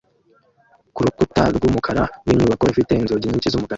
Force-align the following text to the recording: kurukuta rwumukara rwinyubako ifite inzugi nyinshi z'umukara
kurukuta 0.95 1.41
rwumukara 1.55 2.03
rwinyubako 2.21 2.63
ifite 2.73 2.91
inzugi 2.95 3.25
nyinshi 3.29 3.51
z'umukara 3.51 3.69